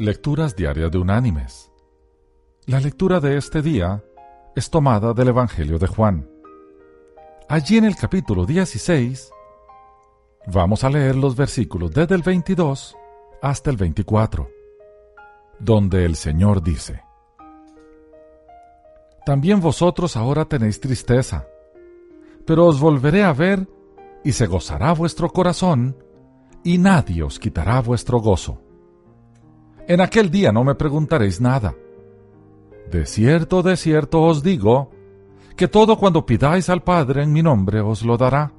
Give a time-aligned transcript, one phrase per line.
[0.00, 1.72] Lecturas Diarias de Unánimes.
[2.66, 4.04] La lectura de este día
[4.54, 6.30] es tomada del Evangelio de Juan.
[7.48, 9.32] Allí en el capítulo 16
[10.46, 12.96] vamos a leer los versículos desde el 22
[13.42, 14.48] hasta el 24,
[15.58, 17.02] donde el Señor dice,
[19.26, 21.48] También vosotros ahora tenéis tristeza,
[22.46, 23.68] pero os volveré a ver
[24.22, 25.96] y se gozará vuestro corazón,
[26.62, 28.67] y nadie os quitará vuestro gozo.
[29.88, 31.74] En aquel día no me preguntaréis nada.
[32.90, 34.90] De cierto, de cierto os digo,
[35.56, 38.52] que todo cuando pidáis al Padre en mi nombre os lo dará.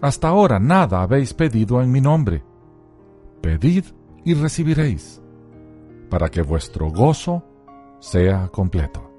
[0.00, 2.44] Hasta ahora nada habéis pedido en mi nombre.
[3.40, 3.86] Pedid
[4.24, 5.20] y recibiréis,
[6.08, 7.42] para que vuestro gozo
[7.98, 9.10] sea completo.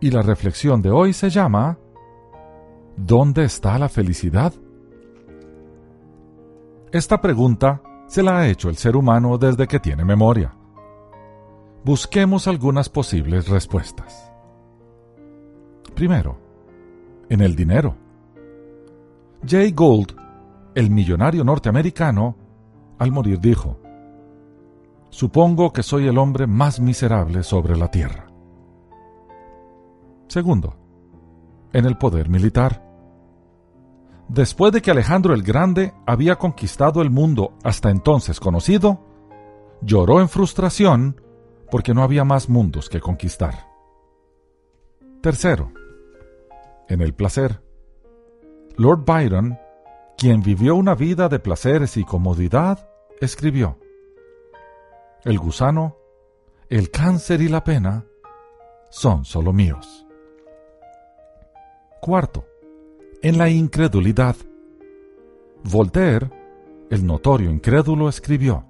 [0.00, 1.78] Y la reflexión de hoy se llama
[2.96, 4.54] ¿Dónde está la felicidad?
[6.90, 10.54] Esta pregunta se la ha hecho el ser humano desde que tiene memoria.
[11.84, 14.32] Busquemos algunas posibles respuestas.
[15.94, 16.38] Primero,
[17.28, 17.96] en el dinero.
[19.46, 20.14] Jay Gould,
[20.74, 22.36] el millonario norteamericano,
[22.98, 23.78] al morir dijo,
[25.10, 28.26] Supongo que soy el hombre más miserable sobre la tierra.
[30.28, 30.76] Segundo,
[31.72, 32.85] en el poder militar.
[34.28, 39.00] Después de que Alejandro el Grande había conquistado el mundo hasta entonces conocido,
[39.82, 41.20] lloró en frustración
[41.70, 43.68] porque no había más mundos que conquistar.
[45.20, 45.72] Tercero,
[46.88, 47.62] en el placer.
[48.76, 49.58] Lord Byron,
[50.18, 52.88] quien vivió una vida de placeres y comodidad,
[53.20, 53.78] escribió,
[55.24, 55.96] El gusano,
[56.68, 58.04] el cáncer y la pena
[58.90, 60.06] son solo míos.
[62.00, 62.44] Cuarto,
[63.22, 64.36] en la incredulidad.
[65.64, 66.30] Voltaire,
[66.90, 68.64] el notorio incrédulo, escribió,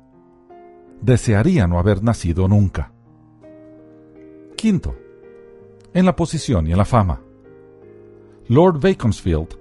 [1.01, 2.93] desearía no haber nacido nunca.
[4.57, 4.95] Quinto,
[5.93, 7.21] en la posición y en la fama.
[8.49, 9.59] Lord Beaconsfield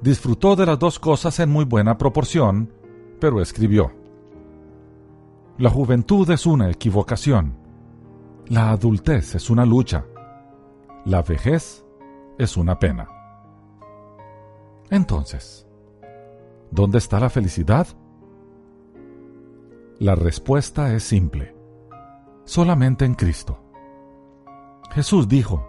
[0.00, 2.72] disfrutó de las dos cosas en muy buena proporción,
[3.20, 3.92] pero escribió,
[5.58, 7.54] La juventud es una equivocación,
[8.48, 10.06] la adultez es una lucha,
[11.04, 11.84] la vejez
[12.38, 13.19] es una pena.
[14.90, 15.66] Entonces,
[16.72, 17.86] ¿dónde está la felicidad?
[20.00, 21.54] La respuesta es simple,
[22.44, 23.62] solamente en Cristo.
[24.90, 25.64] Jesús dijo,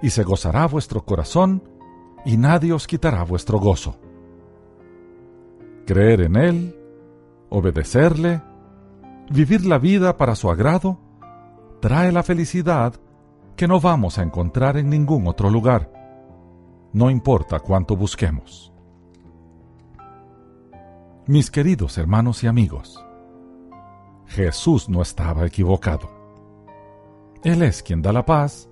[0.00, 1.64] y se gozará vuestro corazón,
[2.24, 3.96] y nadie os quitará vuestro gozo.
[5.84, 6.76] Creer en Él,
[7.48, 8.40] obedecerle,
[9.30, 11.00] vivir la vida para su agrado,
[11.80, 12.94] trae la felicidad
[13.56, 16.01] que no vamos a encontrar en ningún otro lugar
[16.92, 18.72] no importa cuánto busquemos.
[21.26, 23.02] Mis queridos hermanos y amigos,
[24.26, 26.10] Jesús no estaba equivocado.
[27.44, 28.68] Él es quien da la paz,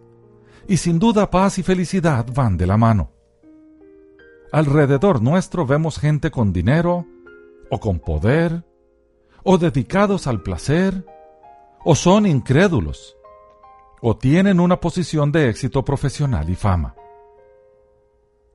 [0.69, 3.13] y sin duda paz y felicidad van de la mano.
[4.53, 7.07] Alrededor nuestro vemos gente con dinero,
[7.71, 8.65] o con poder,
[9.45, 11.07] o dedicados al placer,
[11.85, 13.17] o son incrédulos,
[14.03, 16.95] o tienen una posición de éxito profesional y fama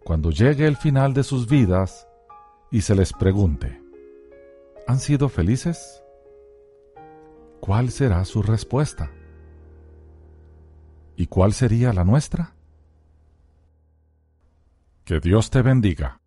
[0.06, 2.08] cuando llegue el final de sus vidas
[2.70, 3.82] y se les pregunte,
[4.86, 6.04] ¿han sido felices?
[7.60, 9.12] ¿Cuál será su respuesta?
[11.16, 12.54] ¿Y cuál sería la nuestra?
[15.06, 16.22] Que Dios te bendiga.